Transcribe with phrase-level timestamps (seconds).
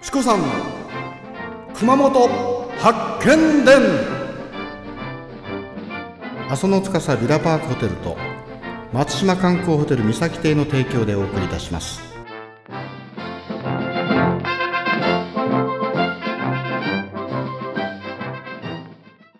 [0.00, 0.46] チコさんの
[1.74, 2.28] 熊本
[2.78, 3.82] 発見伝。
[6.48, 8.16] 阿蘇の司ビラパークホテルと
[8.92, 12.00] 松島観光ホテル三崎邸の提供でお送りいたします。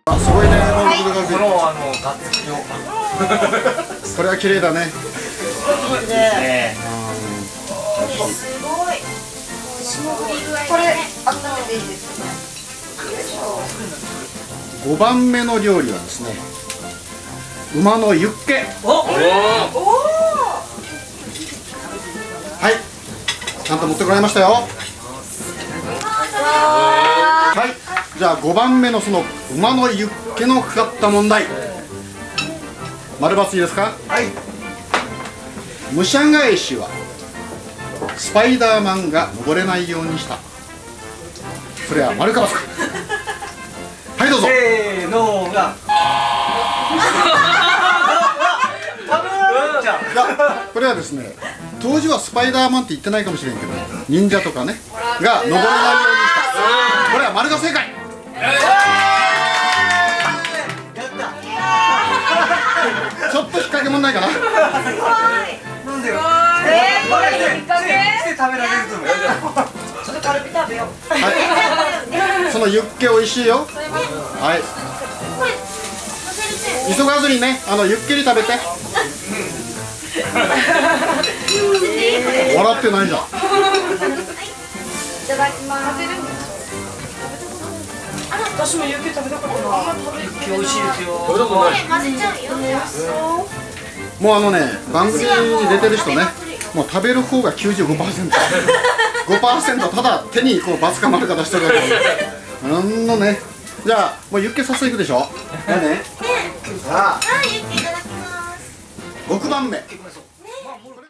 [0.06, 0.58] あすごいね。
[4.16, 4.80] これは綺麗だね。
[4.80, 6.76] ね。
[8.28, 8.87] すごい。
[10.68, 10.96] これ
[11.26, 12.26] 温めていいですか。
[14.84, 16.30] 5番目の料理はですね
[17.74, 18.64] 馬のユッケ。
[18.84, 19.10] おおは
[22.70, 22.74] い。
[23.64, 24.66] ちゃんと持ってこられましたよ。
[27.56, 27.70] はい。
[28.18, 29.22] じゃあ5番目のその
[29.54, 31.44] 馬のユッケのかかった問題。
[33.20, 33.92] 丸バツいいですか？
[34.08, 34.24] はい。
[35.94, 36.88] 武者返しは
[38.16, 40.38] スパイダーマンが登れないようにした。
[41.88, 42.48] それは丸かか。
[44.18, 44.46] はいどうぞ。
[44.46, 45.74] せーのが。
[50.72, 51.34] これはですね
[51.80, 53.72] 当時はスパイダーマンって言ってないかもしれんけど
[54.08, 54.80] 忍者とかね
[55.20, 56.34] が登れないようにし
[57.06, 57.12] た。
[57.12, 57.88] これは丸が正解。
[63.32, 64.26] ちょっと引っ掛け問題かな。
[65.86, 66.47] なんでよ
[68.38, 69.08] 食べられると思う。
[70.06, 70.86] ちょっとカルビ食べよう。
[71.12, 71.18] は
[72.46, 73.66] いそのユッケ美味しいよ。
[73.66, 74.62] はい。
[76.94, 78.52] 急がずにねあのゆっくり食べて。
[82.56, 83.18] 笑ってないじゃん。
[83.18, 83.22] い
[85.26, 85.98] ただきます。
[88.54, 89.96] 私もユッケ食べたことない。
[90.46, 91.08] 美味しいですよ。
[91.26, 91.44] 混ぜ
[92.16, 92.54] ちゃうよ。
[94.20, 94.60] もうあのね
[94.92, 95.28] 番組に
[95.68, 101.64] 出てる人ねもう食べる方が 95%5% ただ手にこうバツか丸か出してる。
[101.64, 101.78] だけ
[102.68, 103.38] なんのね。
[103.84, 105.26] じゃあもうユッケ早速いくでしょ。
[105.66, 106.02] じゃあね。
[106.84, 108.58] さあはい、ユッケいただきます。
[109.28, 109.78] 6番目